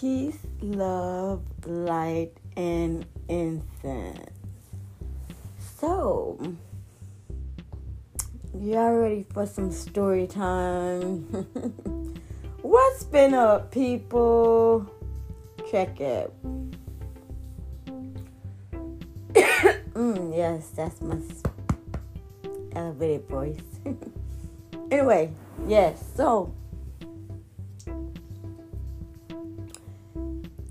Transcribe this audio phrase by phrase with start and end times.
[0.00, 4.30] peace, love, light, and incense.
[5.78, 6.38] So,
[8.60, 11.20] y'all ready for some story time?
[12.62, 14.90] What's been up, people?
[15.70, 16.30] Check it.
[19.34, 21.16] mm, yes, that's my
[22.74, 23.56] elevated voice.
[24.90, 25.32] anyway,
[25.66, 26.52] yes, so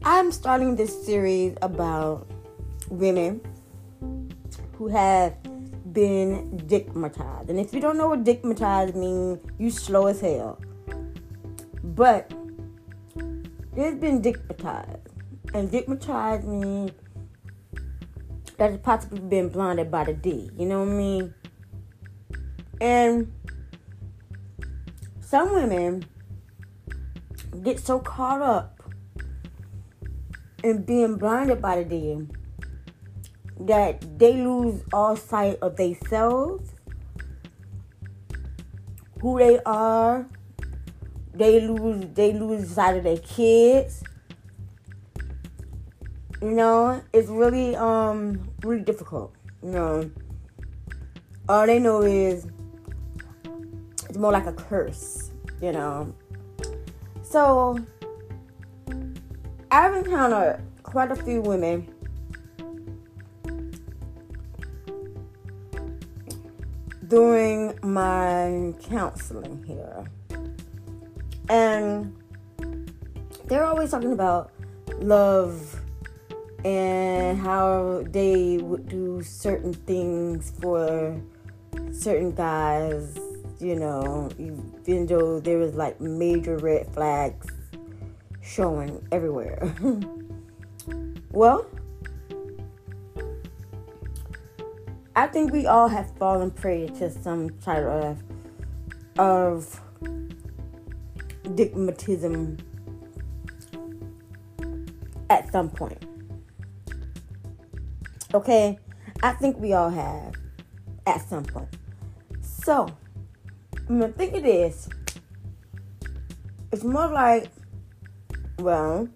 [0.08, 2.28] I'm starting this series about
[2.92, 3.42] women
[4.74, 5.34] who have
[5.94, 7.50] been dickmatized.
[7.50, 10.62] And if you don't know what dickmatized means, you slow as hell.
[11.84, 12.32] But
[13.76, 15.08] there's been dickmatized.
[15.56, 16.92] And dickmatized means
[18.58, 20.52] that it's possibly been blinded by the D.
[20.56, 21.34] You know what I mean?
[22.80, 23.34] And
[25.22, 26.06] some women
[27.64, 28.75] get so caught up
[30.66, 32.18] and being blinded by the day
[33.60, 36.74] that they lose all sight of themselves,
[39.22, 40.28] who they are.
[41.34, 44.04] They lose they lose sight of their kids.
[46.42, 49.34] You know, it's really um really difficult.
[49.62, 50.12] You know,
[51.48, 52.48] all they know is
[54.08, 55.32] it's more like a curse.
[55.62, 56.16] You know,
[57.22, 57.80] so
[59.76, 61.94] I've encountered quite a few women
[67.10, 70.06] during my counseling here.
[71.50, 72.16] And
[73.48, 74.54] they're always talking about
[75.00, 75.78] love
[76.64, 81.22] and how they would do certain things for
[81.92, 83.20] certain guys,
[83.60, 87.55] you know, even though there was like major red flags
[88.46, 89.74] showing everywhere.
[91.32, 91.66] well,
[95.16, 98.22] I think we all have fallen prey to some type of
[99.18, 99.82] of
[101.44, 102.60] stigmatism
[105.30, 106.06] at some point.
[108.34, 108.78] Okay,
[109.24, 110.36] I think we all have
[111.08, 111.70] at some point.
[112.42, 112.90] So,
[113.88, 114.90] gonna think it is.
[116.72, 117.50] It's more like
[118.58, 119.08] well,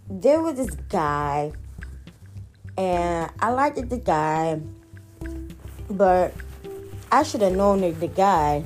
[0.09, 1.51] there was this guy,
[2.77, 4.59] and I liked the guy,
[5.89, 6.33] but
[7.11, 8.65] I should have known that the guy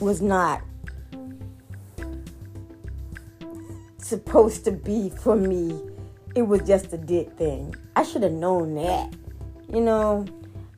[0.00, 0.62] was not
[3.98, 5.80] supposed to be for me.
[6.34, 7.74] It was just a dick thing.
[7.94, 9.14] I should have known that,
[9.72, 10.26] you know.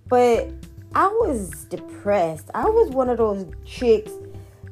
[0.08, 0.50] But
[0.94, 2.50] I was depressed.
[2.54, 4.12] I was one of those chicks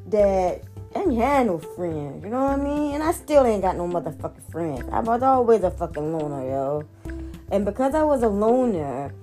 [0.09, 0.63] that
[0.95, 2.25] ain't had no friends.
[2.25, 2.95] You know what I mean?
[2.95, 4.85] And I still ain't got no motherfucking friends.
[4.93, 6.85] I was always a fucking loner, yo.
[7.51, 9.15] And because I was a loner,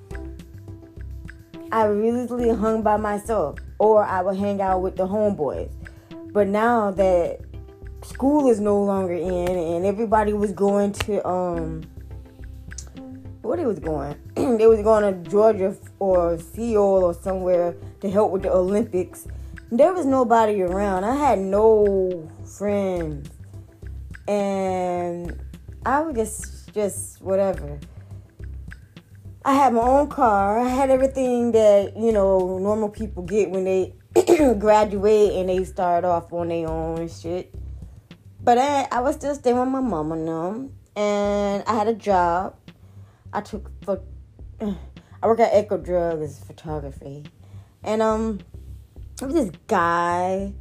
[1.72, 3.60] I really hung by myself.
[3.78, 5.72] Or I would hang out with the homeboys.
[6.32, 7.42] But now that
[8.04, 11.84] school is no longer in and everybody was going to um
[13.42, 14.16] where they was going.
[14.36, 19.28] they was going to Georgia or Seoul or somewhere to help with the Olympics.
[19.72, 21.04] there was nobody around.
[21.04, 23.30] I had no friends.
[24.28, 25.40] And
[25.86, 27.80] I was just just whatever.
[29.44, 30.60] I had my own car.
[30.60, 33.96] I had everything that, you know, normal people get when they
[34.60, 37.54] graduate and they start off on their own shit.
[38.44, 40.74] But I, I was still staying with my mom and them.
[40.96, 42.56] And I had a job.
[43.34, 44.02] I took for
[44.60, 47.26] I work at Eckerd Drugs photography.
[47.84, 48.40] And um
[49.22, 50.54] it was this guy.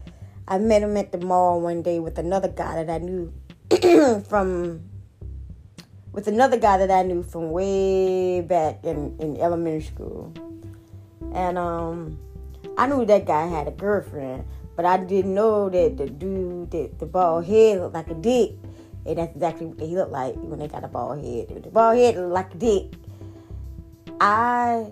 [0.48, 3.32] I met him at the mall one day with another guy that I knew
[4.28, 4.82] from
[6.12, 10.32] with another guy that I knew from way back in, in elementary school.
[11.34, 12.18] And um
[12.78, 16.98] I knew that guy had a girlfriend, but I didn't know that the dude that
[16.98, 18.52] the bald head looked like a dick.
[19.06, 21.62] And that's exactly what he looked like when they got a bald head.
[21.62, 22.92] The bald head looked like dick.
[24.20, 24.86] I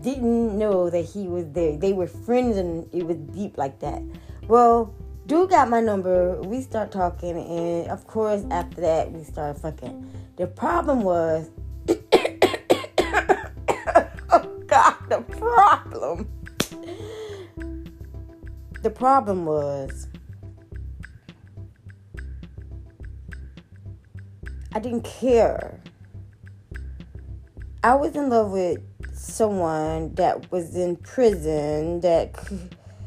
[0.00, 1.76] didn't know that he was there.
[1.76, 4.02] They were friends and it was deep like that.
[4.48, 4.94] Well,
[5.26, 6.40] dude got my number.
[6.42, 10.10] We start talking, and of course, after that, we start fucking.
[10.36, 11.50] The problem was,
[14.30, 16.28] oh God, the problem.
[18.82, 20.08] The problem was,
[24.74, 25.80] I didn't care.
[27.84, 28.78] I was in love with
[29.12, 32.34] someone that was in prison that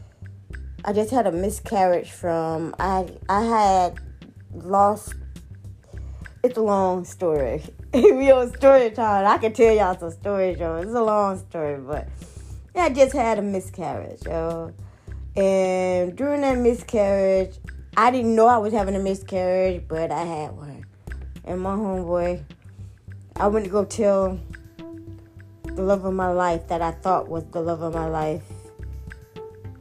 [0.86, 2.76] I just had a miscarriage from.
[2.80, 4.00] I I had
[4.54, 5.14] lost.
[6.44, 7.64] It's a long story.
[7.94, 9.26] we on story time.
[9.26, 10.76] I can tell y'all some stories, yo.
[10.76, 12.08] It's a long story, but
[12.76, 14.74] I just had a miscarriage, yo.
[15.36, 17.58] And during that miscarriage,
[17.98, 20.75] I didn't know I was having a miscarriage, but I had one.
[21.46, 22.44] And my homeboy,
[23.36, 24.40] I went to go tell
[25.64, 28.44] the love of my life that I thought was the love of my life.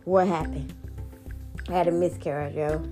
[0.04, 0.72] What happened?
[1.68, 2.84] I had a miscarriage, yo.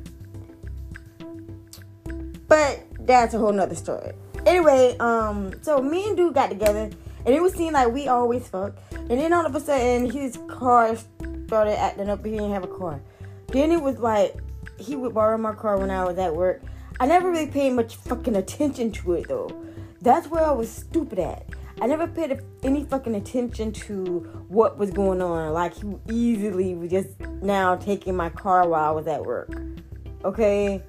[2.49, 4.13] But that's a whole nother story.
[4.47, 6.91] Anyway, um, so me and dude got together
[7.25, 8.75] and it was seem like we always fuck.
[8.93, 10.97] And then all of a sudden his car
[11.47, 13.01] started acting up, he didn't have a car.
[13.49, 14.37] Then it was like
[14.79, 16.63] he would borrow my car when I was at work.
[17.01, 19.51] I never really paid much fucking attention to it though.
[20.01, 21.47] That's where I was stupid at.
[21.81, 24.19] I never paid any fucking attention to
[24.49, 25.53] what was going on.
[25.53, 29.51] Like he easily was just now taking my car while I was at work.
[30.25, 30.83] Okay,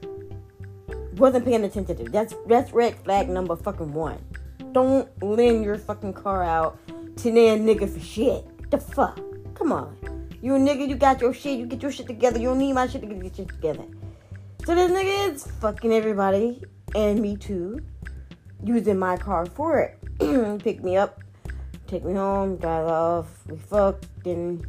[1.15, 2.03] wasn't paying attention to.
[2.03, 4.23] That's that's red flag number fucking one.
[4.71, 6.79] Don't lend your fucking car out
[7.17, 8.69] to that nigga for shit.
[8.71, 9.19] The fuck?
[9.55, 9.95] Come on.
[10.41, 12.37] You a nigga, you got your shit, you get your shit together.
[12.39, 13.85] You don't need my shit to get your shit together.
[14.65, 16.63] So this nigga is fucking everybody
[16.95, 17.81] and me too,
[18.63, 19.99] using my car for it.
[20.63, 21.19] pick me up,
[21.85, 24.65] take me home, drive off, we fuck, then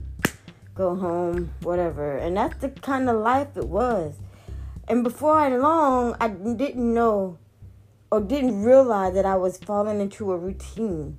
[0.75, 2.17] go home, whatever.
[2.17, 4.17] And that's the kind of life it was.
[4.89, 7.39] And before I long, I didn't know
[8.11, 11.19] or didn't realize that I was falling into a routine.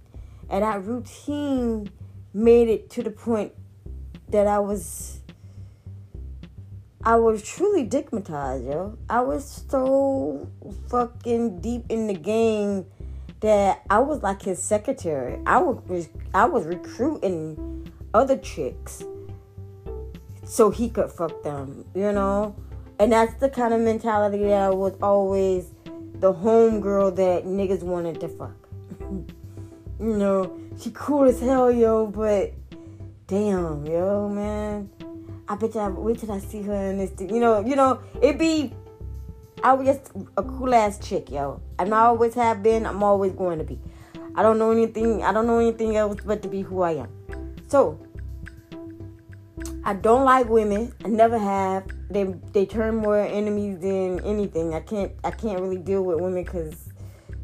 [0.50, 1.92] And that routine
[2.34, 3.54] made it to the point
[4.28, 5.22] that I was
[7.06, 8.98] I was truly dickmatized, yo.
[9.08, 10.50] I was so
[10.90, 12.88] fucking deep in the game
[13.42, 15.40] that I was like his secretary.
[15.46, 19.04] I was I was recruiting other chicks
[20.46, 22.56] so he could fuck them, you know?
[22.98, 25.70] And that's the kind of mentality that I was always
[26.16, 28.56] the homegirl that niggas wanted to fuck.
[30.00, 32.54] you know, she cool as hell, yo, but
[33.28, 34.90] damn, yo, man.
[35.48, 37.30] I bet you wait till I see her in this thing.
[37.34, 38.74] You know, you know, it be
[39.64, 41.62] I was just a cool ass chick, yo.
[41.80, 43.80] And I always have been, I'm always going to be.
[44.36, 47.10] I don't know anything, I don't know anything else but to be who I am.
[47.68, 48.00] So
[49.84, 50.94] I don't like women.
[51.04, 51.86] I never have.
[52.10, 52.24] They
[52.54, 54.74] they turn more enemies than anything.
[54.74, 56.90] I can't I can't really deal with women because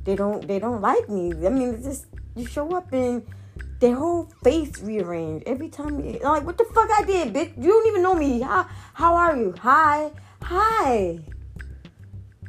[0.04, 1.32] they don't they don't like me.
[1.46, 2.06] I mean, it's just
[2.36, 3.24] you show up and
[3.82, 6.00] their whole face rearranged every time.
[6.00, 7.58] You, like, what the fuck I did, bitch?
[7.58, 8.40] You don't even know me.
[8.40, 9.54] How how are you?
[9.60, 10.12] Hi,
[10.42, 11.20] hi.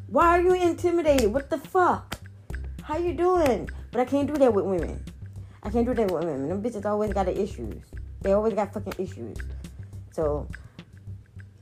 [0.08, 1.32] Why are you intimidated?
[1.32, 2.20] What the fuck?
[2.82, 3.68] How you doing?
[3.90, 5.02] But I can't do that with women.
[5.62, 6.48] I can't do that with women.
[6.50, 7.82] Them bitches always got issues.
[8.20, 9.38] They always got fucking issues.
[10.12, 10.46] So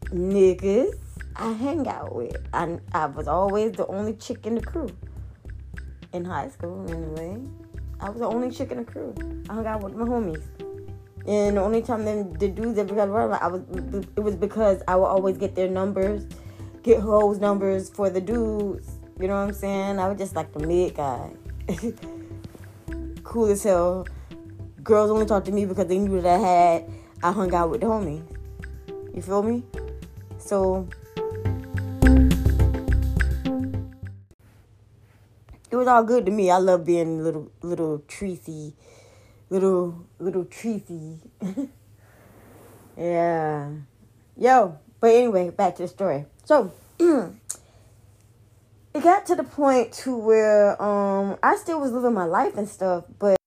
[0.06, 0.98] niggas
[1.36, 2.36] I hang out with.
[2.52, 4.90] I I was always the only chick in the crew.
[6.12, 7.38] In high school anyway.
[8.00, 9.14] I was the only chick in the crew.
[9.48, 10.42] I hung out with my homies.
[11.26, 13.62] And the only time them the dudes ever got around, I was
[14.16, 16.26] it was because I would always get their numbers,
[16.82, 18.88] get hoes numbers for the dudes.
[19.18, 19.98] You know what I'm saying?
[19.98, 21.30] I was just like the mid guy.
[23.22, 24.06] cool as hell.
[24.82, 26.90] Girls only talked to me because they knew that I had
[27.22, 28.24] I hung out with the homies.
[29.14, 29.62] You feel me?
[30.38, 30.88] So
[35.80, 36.50] was all good to me.
[36.50, 38.74] I love being little little Tracy,
[39.48, 41.18] little little Tracy.
[42.98, 43.70] yeah,
[44.36, 44.78] yo.
[45.00, 46.26] But anyway, back to the story.
[46.44, 47.32] So it
[49.02, 53.04] got to the point to where um I still was living my life and stuff,
[53.18, 53.38] but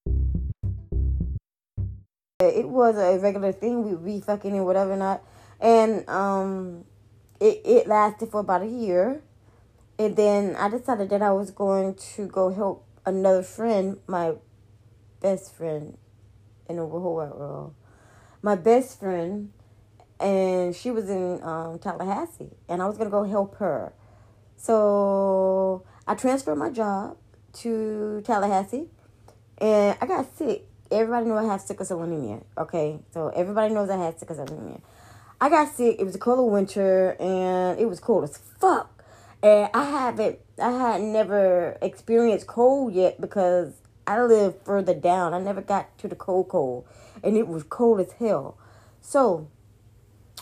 [2.40, 3.84] it was a regular thing.
[3.84, 5.22] We'd be fucking and whatever not,
[5.62, 6.84] and um
[7.40, 9.22] it it lasted for about a year
[10.00, 14.34] and then I decided that I was going to go help another friend, my
[15.22, 15.98] best friend
[16.68, 17.76] in the whole wide world.
[18.42, 19.52] My best friend,
[20.20, 23.94] and she was in um, Tallahassee, and I was going to go help her.
[24.58, 27.18] So I transferred my job
[27.54, 28.88] to Tallahassee,
[29.60, 30.66] and I got sick.
[30.92, 32.42] Everybody knew I had sickle cell anemia.
[32.58, 34.80] Okay, so everybody knows I had sickle cell anemia.
[35.40, 35.98] I got sick.
[36.00, 39.03] It was a cold winter, and it was cold as fuck.
[39.44, 43.74] And I haven't, I had never experienced cold yet because
[44.08, 45.34] I live further down.
[45.34, 46.88] I never got to the cold, cold,
[47.22, 48.58] and it was cold as hell.
[49.02, 49.50] So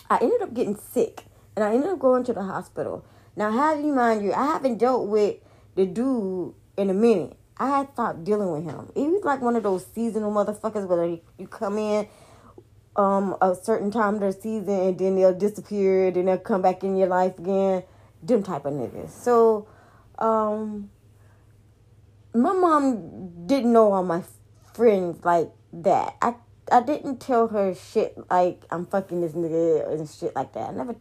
[0.08, 1.24] I ended up getting sick,
[1.56, 3.04] and I ended up going to the hospital.
[3.34, 5.36] Now, have you mind you, I haven't dealt with
[5.74, 7.36] the dude in a minute.
[7.56, 8.88] I had stopped dealing with him.
[8.94, 12.06] He was like one of those seasonal motherfuckers where you come in
[12.94, 16.84] um a certain time of the season and then they'll disappear, then they'll come back
[16.84, 17.82] in your life again
[18.22, 19.10] them type of niggas.
[19.10, 19.66] So,
[20.18, 20.90] um,
[22.34, 24.22] my mom didn't know all my
[24.74, 26.16] friends like that.
[26.22, 26.34] I
[26.70, 30.70] I didn't tell her shit like I'm fucking this nigga and shit like that.
[30.70, 30.96] I never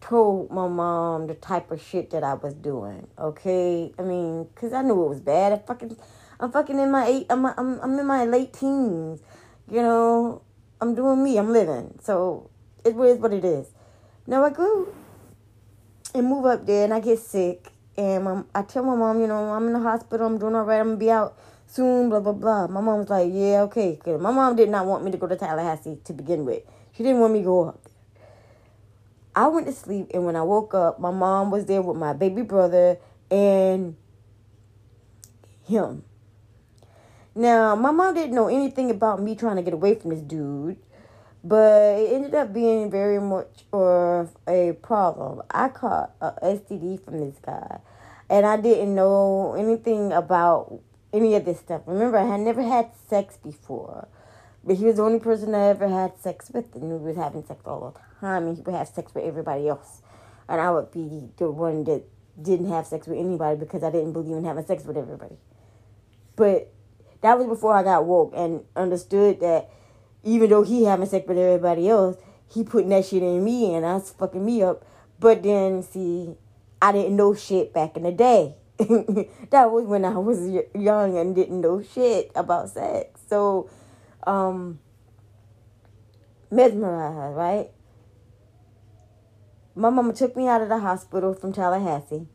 [0.00, 3.06] told my mom the type of shit that I was doing.
[3.18, 5.52] Okay, I mean, cause I knew it was bad.
[5.52, 5.96] I fucking,
[6.40, 7.26] I'm fucking in my eight.
[7.30, 9.20] I'm I'm I'm in my late teens.
[9.70, 10.42] You know,
[10.80, 11.38] I'm doing me.
[11.38, 11.98] I'm living.
[12.02, 12.50] So
[12.84, 13.68] it is what it is.
[14.26, 14.92] Now I grew
[16.16, 19.26] and move up there and I get sick and my, I tell my mom, you
[19.26, 22.20] know, I'm in the hospital, I'm doing all right, I'm gonna be out soon, blah
[22.20, 22.66] blah blah.
[22.66, 23.98] My mom's like, yeah, okay.
[24.02, 26.62] Cause my mom did not want me to go to Tallahassee to begin with.
[26.96, 27.92] She didn't want me to go up there.
[29.34, 32.14] I went to sleep and when I woke up, my mom was there with my
[32.14, 32.96] baby brother
[33.30, 33.96] and
[35.66, 36.04] him.
[37.34, 40.78] Now, my mom didn't know anything about me trying to get away from this dude
[41.48, 45.42] but it ended up being very much of a problem.
[45.48, 47.78] I caught a STD from this guy,
[48.28, 50.80] and I didn't know anything about
[51.12, 51.82] any of this stuff.
[51.86, 54.08] Remember, I had never had sex before,
[54.64, 57.44] but he was the only person I ever had sex with, and we was having
[57.46, 60.02] sex all the time, and he would have sex with everybody else,
[60.48, 62.02] and I would be the one that
[62.42, 65.36] didn't have sex with anybody because I didn't believe in having sex with everybody.
[66.34, 66.72] But
[67.20, 69.70] that was before I got woke and understood that
[70.26, 72.16] even though he having sex with everybody else,
[72.52, 74.84] he putting that shit in me and that's fucking me up.
[75.20, 76.34] But then, see,
[76.82, 78.56] I didn't know shit back in the day.
[78.78, 83.20] that was when I was young and didn't know shit about sex.
[83.28, 83.70] So,
[84.26, 84.80] um,
[86.50, 87.70] mesmerized, right?
[89.76, 92.26] My mama took me out of the hospital from Tallahassee.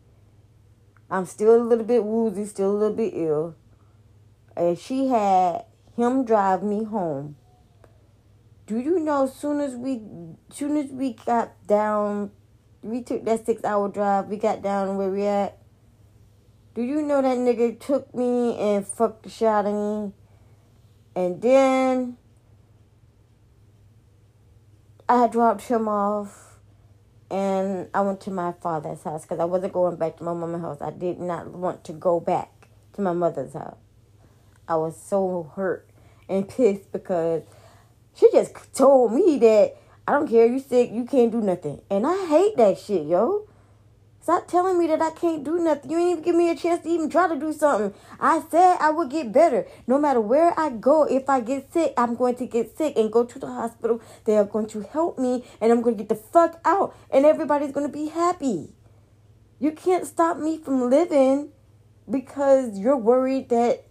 [1.10, 3.55] I'm still a little bit woozy, still a little bit ill.
[4.55, 5.65] And she had
[5.98, 7.36] him drive me home
[8.71, 10.01] do you know soon as we
[10.49, 12.31] soon as we got down
[12.83, 15.57] we took that six hour drive, we got down where we at.
[16.73, 20.13] Do you know that nigga took me and fucked the shit out of me?
[21.15, 22.17] And then
[25.07, 26.57] I dropped him off
[27.29, 30.61] and I went to my father's house because I wasn't going back to my mama's
[30.61, 30.81] house.
[30.81, 33.77] I did not want to go back to my mother's house.
[34.67, 35.89] I was so hurt
[36.29, 37.43] and pissed because
[38.15, 39.77] she just told me that
[40.07, 41.81] I don't care, you sick, you can't do nothing.
[41.89, 43.47] And I hate that shit, yo.
[44.21, 45.89] Stop telling me that I can't do nothing.
[45.89, 47.91] You ain't even give me a chance to even try to do something.
[48.19, 49.65] I said I would get better.
[49.87, 53.11] No matter where I go, if I get sick, I'm going to get sick and
[53.11, 53.99] go to the hospital.
[54.25, 57.25] They are going to help me and I'm going to get the fuck out and
[57.25, 58.73] everybody's going to be happy.
[59.59, 61.49] You can't stop me from living
[62.09, 63.85] because you're worried that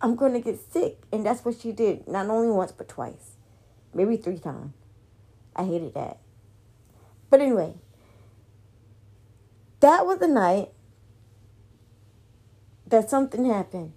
[0.00, 0.98] I'm going to get sick.
[1.12, 2.08] And that's what she did.
[2.08, 3.33] Not only once, but twice
[3.94, 4.72] maybe three times.
[5.56, 6.18] I hated that.
[7.30, 7.74] But anyway,
[9.80, 10.70] that was the night
[12.86, 13.92] that something happened.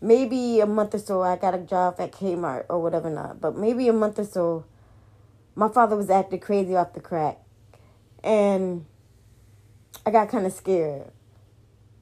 [0.00, 3.40] Maybe a month or so, I got a job at Kmart or whatever not.
[3.40, 4.64] But maybe a month or so,
[5.54, 7.38] my father was acting crazy off the crack.
[8.22, 8.86] And
[10.06, 11.10] I got kind of scared.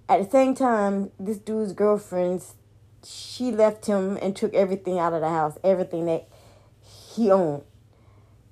[0.08, 2.44] At the same time, this dude's girlfriend,
[3.02, 5.58] she left him and took everything out of the house.
[5.64, 6.28] Everything that
[7.16, 7.62] he owned.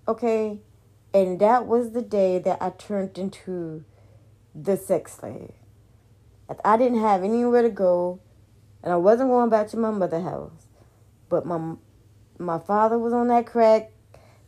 [0.09, 0.59] Okay?
[1.12, 3.85] And that was the day that I turned into
[4.54, 5.52] the sex slave.
[6.64, 8.21] I didn't have anywhere to go,
[8.83, 10.66] and I wasn't going back to my mother's house.
[11.28, 11.76] But my
[12.38, 13.92] my father was on that crack,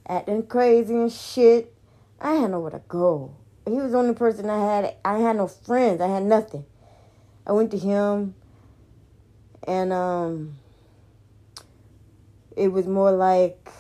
[0.06, 1.74] acting crazy and shit.
[2.20, 3.34] I had nowhere to go.
[3.64, 4.96] He was the only person I had.
[5.04, 6.00] I had no friends.
[6.00, 6.64] I had nothing.
[7.46, 8.34] I went to him,
[9.66, 10.58] and um,
[12.56, 13.70] it was more like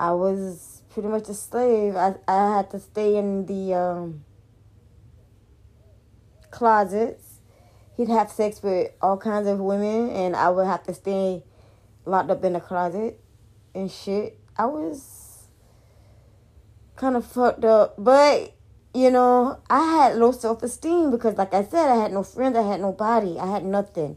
[0.00, 1.94] I was pretty much a slave.
[1.94, 4.24] I I had to stay in the um,
[6.50, 7.40] closets.
[7.98, 11.44] He'd have sex with all kinds of women, and I would have to stay
[12.06, 13.20] locked up in the closet
[13.74, 14.40] and shit.
[14.56, 15.44] I was
[16.96, 18.54] kind of fucked up, but
[18.94, 22.56] you know, I had low self esteem because, like I said, I had no friends,
[22.56, 24.16] I had nobody, I had nothing.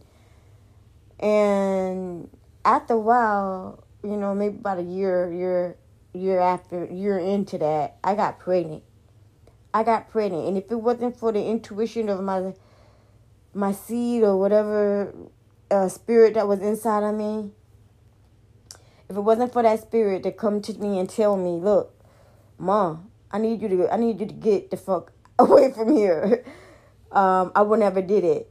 [1.19, 2.29] And
[2.63, 5.77] after a while, you know, maybe about a year, year,
[6.13, 8.83] year after, year into that, I got pregnant.
[9.74, 12.53] I got pregnant, and if it wasn't for the intuition of my
[13.55, 15.13] my seed or whatever
[15.72, 17.51] uh, spirit that was inside of me,
[19.10, 22.00] if it wasn't for that spirit to come to me and tell me, look,
[22.60, 26.45] mom, I need you to I need you to get the fuck away from here.
[27.12, 28.50] Um, I would never did it.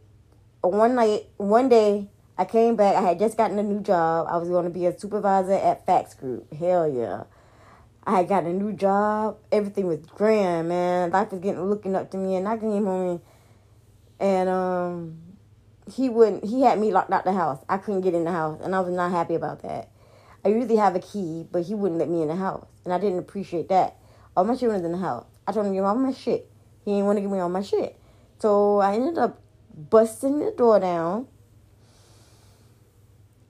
[0.61, 2.09] One night, one day,
[2.42, 2.96] I came back.
[2.96, 4.26] I had just gotten a new job.
[4.28, 6.52] I was going to be a supervisor at Fax Group.
[6.52, 7.22] Hell yeah.
[8.04, 9.38] I had gotten a new job.
[9.52, 11.12] Everything was grand, man.
[11.12, 13.22] Life was getting looking up to me, and I came home
[14.18, 15.20] and um,
[15.94, 16.44] he wouldn't.
[16.44, 17.64] He had me locked out the house.
[17.68, 19.90] I couldn't get in the house, and I was not happy about that.
[20.44, 22.99] I usually have a key, but he wouldn't let me in the house, and I
[22.99, 23.99] didn't appreciate that.
[24.37, 25.26] All my was in the house.
[25.46, 26.50] I told him give me all my shit.
[26.84, 27.96] He didn't want to give me all my shit,
[28.40, 29.40] so I ended up
[29.76, 31.28] busting the door down.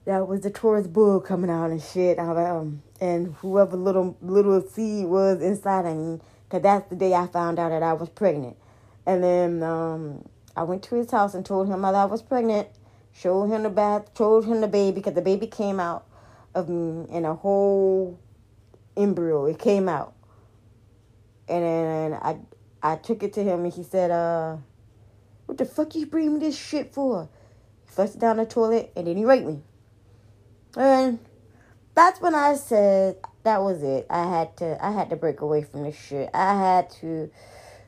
[0.05, 2.19] That was the Taurus bull coming out and shit.
[2.19, 7.13] I, um, and whoever little little seed was inside of me, cause that's the day
[7.13, 8.57] I found out that I was pregnant.
[9.05, 12.67] And then um, I went to his house and told him that I was pregnant.
[13.13, 16.05] Showed him the bath, showed him the baby, cause the baby came out
[16.53, 18.19] of me in a whole
[18.97, 19.45] embryo.
[19.45, 20.15] It came out.
[21.47, 22.39] And then I
[22.81, 24.57] I took it to him and he said, uh,
[25.45, 27.29] what the fuck you bring me this shit for?
[27.85, 29.61] He flushed it down the toilet and then he raped me.
[30.75, 31.19] And
[31.95, 34.07] that's when I said that was it.
[34.09, 36.29] I had to I had to break away from this shit.
[36.33, 37.29] I had to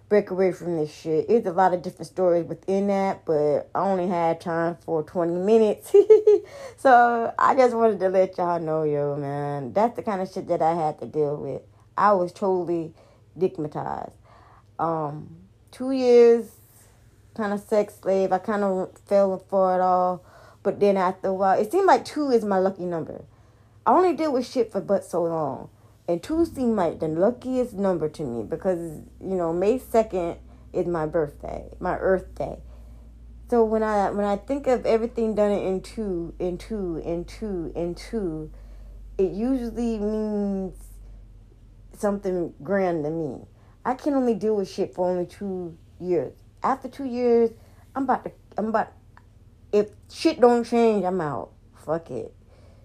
[0.10, 1.26] break away from this shit.
[1.30, 5.34] It's a lot of different stories within that, but I only had time for 20
[5.34, 5.92] minutes.
[6.78, 10.48] so I just wanted to let y'all know, yo, man, that's the kind of shit
[10.50, 11.64] that I had to deal with.
[11.98, 12.94] I was totally
[13.38, 14.14] dickmatized.
[14.78, 15.38] Um,
[15.72, 16.52] two years,
[17.36, 18.32] kind of sex slave.
[18.32, 20.24] I kind of fell for it all.
[20.66, 23.24] But then after a while, it seemed like two is my lucky number.
[23.86, 25.70] I only deal with shit for but so long.
[26.08, 28.80] And two seemed like the luckiest number to me because,
[29.22, 30.40] you know, May 2nd
[30.74, 32.58] is my birthday, my Earth Day.
[33.48, 37.72] So when I when I think of everything done in two, in two, in two,
[37.76, 38.52] in two,
[39.20, 40.76] it usually means
[41.96, 43.46] something grand to me.
[43.86, 46.34] I can only deal with shit for only two years.
[46.64, 47.52] After two years,
[47.96, 48.92] I'm about to I'm about
[49.72, 51.52] if shit don't change, I'm out.
[51.86, 52.34] Fuck it.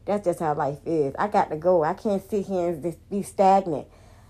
[0.05, 1.15] That's just how life is.
[1.19, 1.85] I got to go.
[1.85, 3.87] I can't sit here and just be stagnant.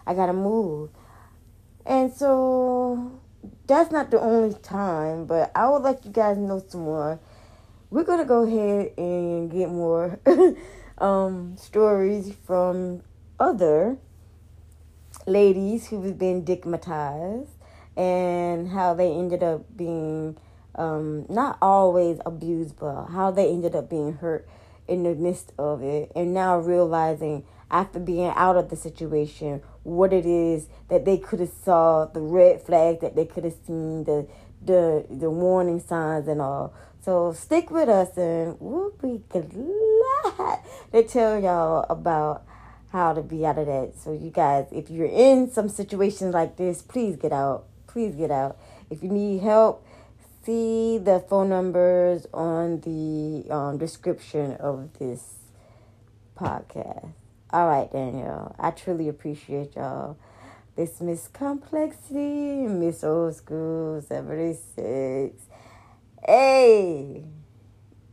[0.07, 0.91] I got to move.
[1.87, 3.21] And so
[3.67, 7.19] that's not the only time, but I would let you guys know some more.
[7.91, 10.19] We're going to go ahead and get more
[10.99, 13.03] um, stories from
[13.39, 13.97] other
[15.27, 17.49] ladies who've been dickmatized
[17.97, 20.37] and how they ended up being
[20.75, 24.49] um, not always abused, but how they ended up being hurt
[24.89, 26.11] in the midst of it.
[26.15, 31.41] And now realizing after being out of the situation what it is that they could
[31.41, 34.27] have saw the red flag that they could have seen the
[34.63, 36.75] the the warning signs and all.
[37.03, 40.61] So stick with us and we'll be glad
[40.93, 42.45] to tell y'all about
[42.93, 43.93] how to be out of that.
[43.97, 47.65] So you guys if you're in some situations like this please get out.
[47.87, 48.59] Please get out.
[48.91, 49.87] If you need help
[50.45, 55.35] see the phone numbers on the um, description of this
[56.37, 57.13] podcast.
[57.51, 58.55] All right, Danielle.
[58.59, 60.17] I truly appreciate y'all.
[60.77, 65.43] This Miss Karmplexity, Miss Old School 76.
[66.25, 67.25] Hey!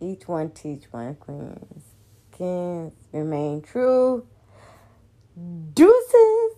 [0.02, 1.84] Each one teach one, queens.
[2.32, 4.28] Kings remain true.
[5.74, 6.57] Deuces!